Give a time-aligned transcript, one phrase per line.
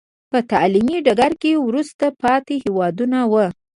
[0.31, 3.45] په تعلیمي ډګر کې وروسته پاتې هېوادونه وو.